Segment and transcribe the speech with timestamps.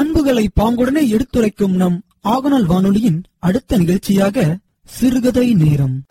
[0.00, 6.02] பண்புகளை பாங்குடனே எடுத்துரைக்கும் நம் ஆகநாள் வானொலியின் அடுத்த நிகழ்ச்சியாக சிறுகதை நேரம்.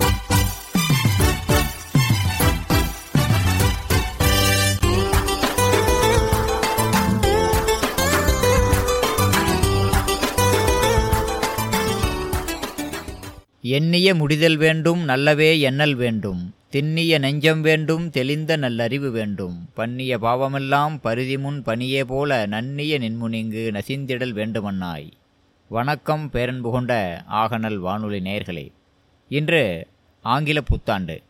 [13.62, 16.54] எண்ணிய முடிதல் வேண்டும் நல்லவே எண்ணல் வேண்டும்.
[16.70, 19.70] திண்ணிய நெஞ்சம் வேண்டும் தெளிந்த நல்லறிவு வேண்டும்.
[19.74, 25.12] பண்ணிய பாவமெல்லாம் பருதி முன் பணியே போல நன்னிய நின்முனிங்கு நசிந்திடல் வேண்டுமன்னாய்.
[25.70, 28.72] வணக்கம் பேரன்பு கொண்ட ஆகநல் வானொலி நேயர்களே.
[29.30, 29.88] இன்று
[30.22, 31.22] ஆங்கில புத்தாண்டு.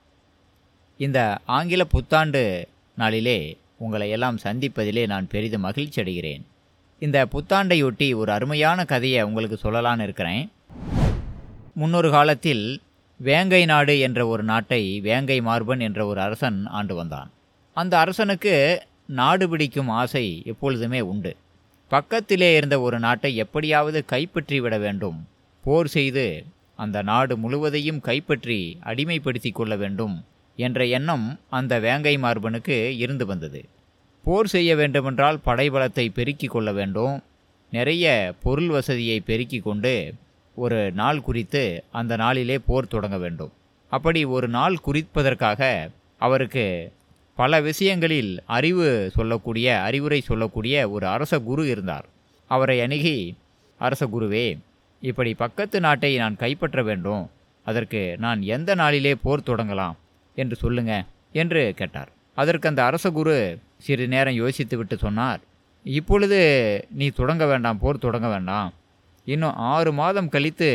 [0.98, 6.42] இந்த ஆங்கில புத்தாண்டு நாளிலே உங்களை எல்லாம் சந்திப்பதிலே நான் பெரிதும் மகிழ்ச்சி அடைகிறேன்.
[7.00, 10.52] இந்த புத்தாண்டையொட்டி ஒரு அருமையான கதையை உங்களுக்கு சொல்லலான்னு இருக்கிறேன்.
[11.74, 12.82] முன்னொரு காலத்தில்
[13.20, 17.32] வேங்கை நாடு என்ற ஒரு நாட்டை வேங்கை மார்பன் என்ற ஒரு அரசன் ஆண்டு வந்தான்.
[17.74, 18.54] அந்த அரசனுக்கு
[19.06, 21.36] நாடு பிடிக்கும் ஆசை எப்பொழுதுமே உண்டு.
[21.92, 25.28] பக்கத்திலே இருந்த ஒரு நாட்டை எப்படியாவது கைப்பற்றி விட வேண்டும்.
[25.64, 30.16] போர் செய்து அந்த நாடு முழுவதையும் கைப்பற்றி அடிமைப்படுத்தி கொள்ள வேண்டும்
[30.56, 33.66] என்ற எண்ணம் அந்த வேங்கை மார்பனுக்கு இருந்து வந்தது.
[34.24, 37.24] போர் செய்ய வேண்டுமென்றால் படைபலத்தை பெருக்கிக் கொள்ள வேண்டும்.
[37.72, 39.94] நிறைய பொருள் வசதியை பெருக்கிக் கொண்டு
[40.66, 41.64] ஒரு நாள் குறித்து
[42.00, 43.54] அந்த நாளிலே போர் தொடங்க வேண்டும்.
[43.92, 45.62] அப்படி ஒரு நாள் குறிப்பதற்காக
[46.20, 46.66] அவருக்கு
[47.36, 52.08] பல விஷயங்களில் அறிவு சொல்லக்கூடிய அறிவுரை சொல்லக்கூடிய ஒரு அரச குரு இருந்தார்.
[52.52, 53.18] அவரை அணுகி
[53.80, 54.48] அரச குருவே
[55.02, 57.24] இப்படி பக்கத்து நாட்டை நான் கைப்பற்ற வேண்டும்.
[57.66, 59.98] அதற்கு நான் எந்த நாளிலே போர் தொடங்கலாம்
[60.36, 60.94] என்று சொல்லுங்க
[61.42, 62.12] என்று கேட்டார்.
[62.36, 63.36] அதற்கு அந்த அரச குரு
[63.78, 65.42] சிறிது நேரம் யோசித்து விட்டு சொன்னார்
[65.86, 66.40] இப்பொழுது
[66.92, 68.70] நீ தொடங்க வேண்டாம் போர் தொடங்க வேண்டாம்.
[69.26, 70.70] இன்னும் ஆறு மாதம் கழித்து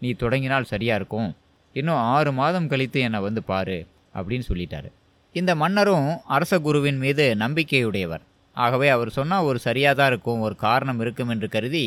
[0.00, 1.30] நீ தொடங்கினால் சரியாக இருக்கும்.
[1.72, 3.78] இன்னும் ஆறு மாதம் கழித்து என்னை வந்து பாரு
[4.14, 4.88] அப்படின்னு சொல்லிட்டாரு.
[5.34, 8.24] இந்த மன்னரும் அரச குருவின் மீது நம்பிக்கையுடையவர்.
[8.56, 11.84] ஆகவே அவர் சொன்னால் ஒரு சரியாக தான் இருக்கும் ஒரு காரணம் இருக்கும் என்று கருதி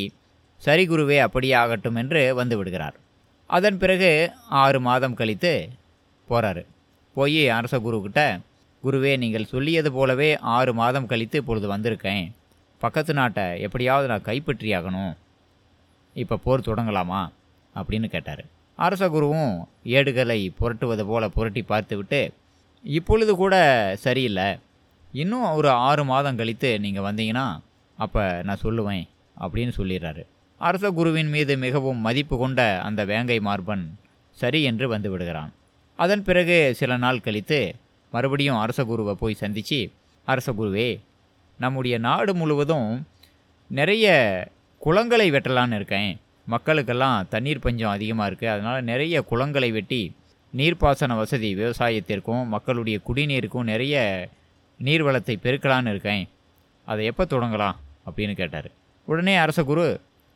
[0.62, 2.96] சரி குருவே அப்படியே ஆகட்டும் என்று வந்து விடுகிறார்.
[3.50, 4.12] அதன் பிறகு
[4.64, 5.54] ஆறு மாதம் கழித்து
[6.30, 6.64] போகிறாரு
[7.16, 8.22] போய் அரச குருக்கிட்ட
[8.84, 12.26] குருவே நீங்கள் சொல்லியது போலவே ஆறு மாதம் கழித்து இப்பொழுது வந்திருக்கேன்.
[12.82, 15.14] பக்கத்து நாட்டை எப்படியாவது நான் கைப்பற்றியாகணும்.
[16.16, 17.22] இப்போ போர் தொடங்கலாமா?
[17.76, 18.44] அப்படின்னு கேட்டார்.
[18.76, 22.20] அரச குருவும் ஏடுகளை புரட்டுவது போல புரட்டி பார்த்துவிட்டு
[22.84, 23.56] இப்பொழுது கூட
[24.00, 24.48] சரியில்லை.
[25.12, 27.46] இன்னும் ஒரு ஆறு மாதம் கழித்து நீங்கள் வந்தீங்கன்னா
[28.00, 29.06] அப்போ நான் சொல்லுவேன்
[29.40, 30.24] அப்படின்னு சொல்லிடுறாரு.
[30.62, 33.86] அரச குருவின் மீது மிகவும் மதிப்பு கொண்ட அந்த வேங்கை மார்பன்
[34.38, 35.52] சரி என்று வந்து விடுகிறான்.
[36.00, 37.60] அதன் பிறகு சில நாள் கழித்து
[38.12, 39.82] மறுபடியும் அரச குருவை போய் சந்தித்து
[40.26, 40.90] அரச குருவே
[41.60, 42.90] நம்முடைய நாடு முழுவதும்
[43.70, 44.06] நிறைய
[44.86, 46.12] குளங்களை வெட்டலான்னு இருக்கேன்.
[46.54, 50.02] மக்களுக்கெல்லாம் தண்ணீர் பஞ்சம் அதிகமாக இருக்குது அதனால் நிறைய குளங்களை வெட்டி
[50.54, 53.96] நீர்ப்பாசன வசதி விவசாயத்திற்கும் மக்களுடைய குடிநீருக்கும் நிறைய
[54.80, 56.24] நீர்வளத்தை பெருக்கலான்னு இருக்கேன்.
[56.88, 58.70] அதை எப்போ தொடங்கலாம் அப்படின்னு கேட்டார்.
[59.08, 59.88] உடனே அரச குரு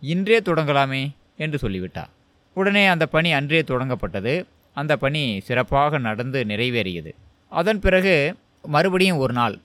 [0.02, 1.04] இன்றே தொடங்கலாமே
[1.44, 2.12] என்று சொல்லிவிட்டார்
[2.58, 4.36] உடனே அந்த பணி அன்றே தொடங்கப்பட்டது.
[4.78, 7.12] அந்த பணி சிறப்பாக நடந்து நிறைவேறியது.
[7.52, 8.16] அதன் பிறகு
[8.76, 9.56] மறுபடியும் ஒரு நாள்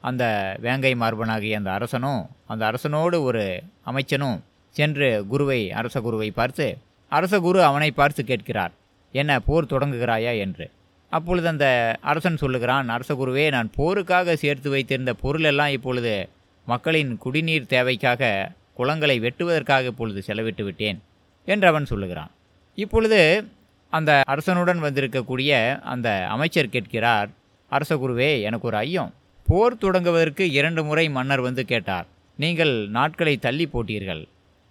[0.00, 4.40] அந்த வேங்கை மார்பனாகிய அந்த அரசனும் அந்த அரசனோடு ஒரு அமைச்சனும்
[4.70, 6.78] சென்று குருவை அரச குருவை பார்த்து
[7.08, 8.72] அரச குரு அவனை பார்த்து கேட்கிறார்.
[9.12, 10.38] என்ன போர் தொடங்குகிறாயா?
[10.38, 10.70] என்று.
[11.10, 16.28] அப்பொழுது அந்த அரசன் சொல்லுகிறான் அரச குருவே நான் போருக்காக சேர்த்து வைத்திருந்த பொருளெல்லாம் இப்பொழுது
[16.66, 21.02] மக்களின் குடிநீர் தேவைக்காக குளங்களை வெட்டுவதற்காக இப்பொழுது செலவிட்டு விட்டேன்
[21.44, 22.30] என்று அவன் சொல்லுகிறான்.
[22.74, 23.48] இப்பொழுது
[23.90, 27.28] அந்த அரசனுடன் வந்திருக்கக்கூடிய அந்த அமைச்சர் கேட்கிறார்
[27.68, 29.12] அரச குருவே எனக்கு ஒரு ஐயம்.
[29.50, 32.06] போர் தொடங்குவதற்கு இரண்டு முறை மன்னர் வந்து கேட்டார்.
[32.38, 34.20] நீங்கள் நாட்களை தள்ளி போட்டீர்கள்.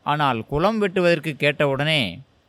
[0.06, 2.02] ஆனால் குளம் வெட்டுவதற்கு கேட்டவுடனே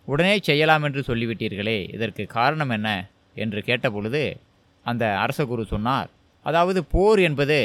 [0.08, 2.88] உடனே செய்யலாம் என்று சொல்லிவிட்டீர்களே இதற்கு காரணம் என்ன?
[3.34, 4.22] என்று கேட்டபொழுது
[4.86, 6.10] அந்த அரசகுரு சொன்னார்
[6.46, 7.58] அதாவது போர் என்பது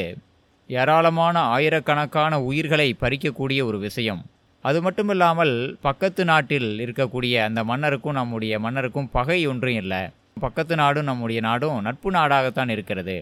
[0.70, 4.22] ஏராளமான ஆயிரக்கணக்கான உயிர்களை பறிக்கக்கூடிய ஒரு விஷயம்.
[4.64, 10.02] அது மட்டுமில்லாமல் பக்கத்து நாட்டில் இருக்கக்கூடிய அந்த மன்னருக்கும் நம்முடைய மன்னருக்கும் பகை ஒன்றும் இல்லை.
[10.40, 13.16] பக்கத்து நாடும் நம்முடைய நாடும் நட்பு நாடாகத்தான் இருக்கிறது.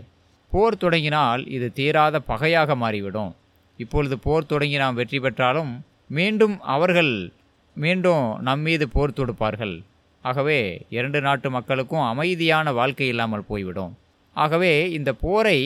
[0.55, 3.33] போர் தொடங்கினால் இது தீராத பகையாக மாறிவிடும்.
[3.79, 5.73] இப்பொழுது போர் தொடங்கி நாம் வெற்றி பெற்றாலும்
[6.17, 7.15] மீண்டும் அவர்கள்
[7.77, 9.75] மீண்டும் நம் மீது போர் தொடுப்பார்கள்.
[10.25, 10.59] ஆகவே
[10.97, 13.93] இரண்டு நாட்டு மக்களுக்கும் அமைதியான வாழ்க்கை இல்லாமல் போய்விடும்.
[14.37, 15.59] ஆகவே இந்த போரை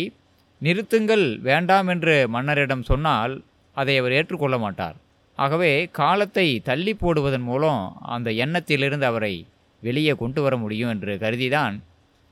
[0.61, 3.35] நிறுத்துங்கள் வேண்டாம் என்று மன்னரிடம் சொன்னால்
[3.77, 4.97] அதை அவர் ஏற்றுக்கொள்ள மாட்டார்.
[5.39, 7.83] ஆகவே காலத்தை தள்ளி போடுவதன் மூலம்
[8.15, 9.35] அந்த எண்ணத்திலிருந்து அவரை
[9.83, 11.77] வெளியே கொண்டு வர முடியும் என்று கருதிதான்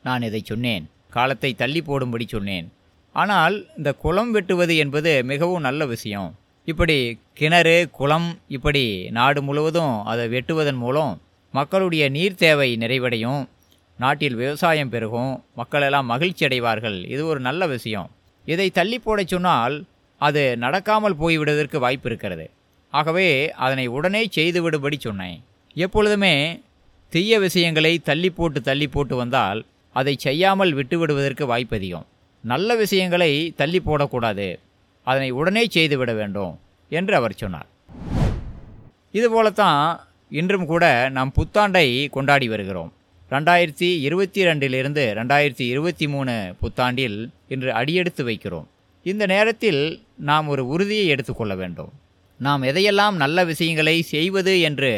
[0.04, 0.86] நான் இதை சொன்னேன்.
[1.18, 2.66] காலத்தை தள்ளி போடும்படி சொன்னேன்.
[3.14, 6.30] ஆனால் இந்த குளம் வெட்டுவது என்பது மிகவும் நல்ல விஷயம்.
[6.72, 6.96] இப்படி
[7.38, 8.84] கிணறு குளம் இப்படி
[9.18, 11.12] நாடு முழுவதும் அதை வெட்டுவதன் மூலம்
[11.54, 13.42] மக்களுடைய நீர் தேவை நிறைவடையும்.
[13.98, 15.34] நாட்டில் விவசாயம் பெருகும்.
[15.60, 16.98] மக்களெல்லாம் மகிழ்ச்சி அடைவார்கள்.
[17.14, 18.08] இது ஒரு நல்ல விஷயம்.
[18.46, 19.76] இதை தள்ளி போடச் சொன்னால்
[20.20, 22.46] அது நடக்காமல் போய்விடுவதற்கு வாய்ப்பு இருக்கிறது.
[22.92, 23.28] ஆகவே
[23.66, 25.38] அதனை உடனே செய்துவிடும்படி சொன்னேன்.
[25.84, 26.34] எப்பொழுதுமே
[27.12, 29.60] தீய விஷயங்களை தள்ளி போட்டு தள்ளி போட்டு வந்தால்
[29.98, 32.06] அதை செய்யாமல் விட்டுவிடுவதற்கு வாய்ப்பதிகம்
[32.44, 34.48] நல்ல விஷயங்களை தள்ளி போடக்கூடாது.
[35.06, 36.52] அதனை உடனே செய்துவிட வேண்டும்
[36.92, 37.68] என்று அவர் சொன்னார்.
[39.18, 39.80] இதுபோலத்தான்
[40.40, 40.84] இன்றும் கூட
[41.16, 42.90] நாம் புத்தாண்டை கொண்டாடி வருகிறோம்.
[43.30, 47.18] ரெண்டாயிரத்தி இருபத்தி ரெண்டிலிருந்து ரெண்டாயிரத்தி இருபத்தி மூணு புத்தாண்டில்
[47.54, 48.66] இன்று அடியெடுத்து வைக்கிறோம்.
[49.06, 49.80] இந்த நேரத்தில்
[50.30, 51.90] நாம் ஒரு உறுதியை எடுத்துக்கொள்ள வேண்டும்.
[52.40, 54.92] நாம் எதையெல்லாம் நல்ல விஷயங்களை செய்வது என்று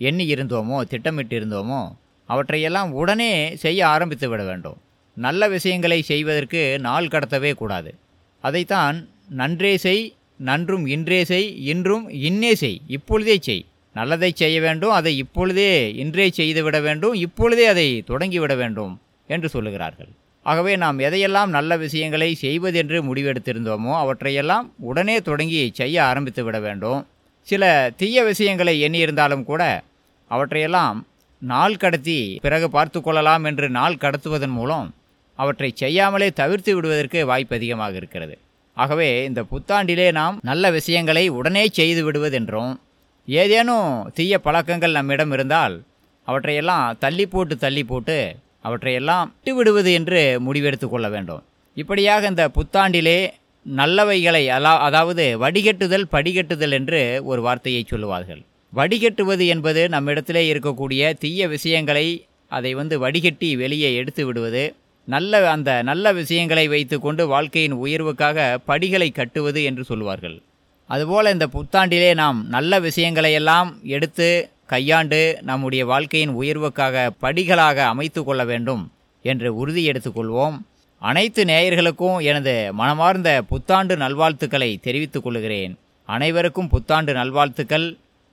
[0.00, 1.82] எண்ணி இருந்தோமோ திட்டமிட்டிருந்தோமோ
[2.28, 4.78] அவற்றையெல்லாம் உடனே செய்ய ஆரம்பித்து விட வேண்டும்.
[5.16, 7.90] நல்ல விஷயங்களை செய்வதற்கு நாள் கடத்தவே கூடாது.
[8.44, 8.96] அதைத்தான்
[9.40, 10.04] நன்றே செய்
[10.36, 13.64] நன்றும் இன்றே செய் இன்றும் இன்னே செய் இப்பொழுதே செய்.
[13.94, 18.94] நல்லதை செய்ய வேண்டும் அதை இப்பொழுதே இன்றே செய்துவிட வேண்டும் இப்பொழுதே அதை தொடங்கிவிட வேண்டும்
[19.26, 20.10] என்று சொல்லுகிறார்கள்.
[20.46, 27.00] ஆகவே நாம் எதையெல்லாம் நல்ல விஷயங்களை செய்வதென்று முடிவெடுத்திருந்தோமோ அவற்றையெல்லாம் உடனே தொடங்கி செய்ய ஆரம்பித்து விட வேண்டும்.
[27.48, 29.62] சில தீய விஷயங்களை எண்ணியிருந்தாலும் கூட
[30.30, 30.98] அவற்றையெல்லாம்
[31.52, 34.88] நாள் கடத்தி பிறகு பார்த்து கொள்ளலாம் என்று நாள் கடத்துவதன் மூலம்
[35.38, 38.34] அவற்றை செய்யாமலே தவிர்த்து விடுவதற்கு வாய்ப்பு அதிகமாக இருக்கிறது.
[38.76, 42.72] ஆகவே இந்த புத்தாண்டிலே நாம் நல்ல விஷயங்களை உடனே செய்து விடுவதென்றும்
[43.28, 45.74] ஏதேனும் தீய பழக்கங்கள் நம்மிடம் இருந்தால்
[46.28, 48.18] அவற்றையெல்லாம் தள்ளி போட்டு தள்ளி போட்டு
[48.68, 51.42] அவற்றையெல்லாம் விட்டு விடுவது என்று முடிவெடுத்து கொள்ள வேண்டும்.
[51.82, 53.18] இப்படியாக இந்த புத்தாண்டிலே
[53.66, 57.00] நல்லவைகளை அலா அதாவது வடிகட்டுதல் படிகட்டுதல் என்று
[57.30, 58.42] ஒரு வார்த்தையை சொல்லுவார்கள்.
[58.76, 62.06] வடிகட்டுவது என்பது நம்மிடத்திலே இருக்கக்கூடிய தீய விஷயங்களை
[62.48, 64.64] அதை வந்து வடிகட்டி வெளியே எடுத்து விடுவது.
[65.08, 70.36] நல்ல அந்த நல்ல விஷயங்களை வைத்துக்கொண்டு வாழ்க்கையின் உயர்வுக்காக படிகளை கட்டுவது என்று சொல்லுவார்கள்
[70.86, 74.28] அதுபோல் இந்த புத்தாண்டிலே நாம் நல்ல விஷயங்களையெல்லாம் எடுத்து
[74.66, 78.92] கையாண்டு நம்முடைய வாழ்க்கையின் உயர்வுக்காக படிகளாக அமைத்து கொள்ள வேண்டும்
[79.22, 80.56] என்று உறுதி எடுத்துக்கொள்வோம்
[80.98, 85.72] அனைத்து நேயர்களுக்கும் எனது மனமார்ந்த புத்தாண்டு நல்வாழ்த்துக்களை தெரிவித்துக் கொள்கிறேன்.
[86.08, 87.86] அனைவருக்கும் புத்தாண்டு நல்வாழ்த்துக்கள்.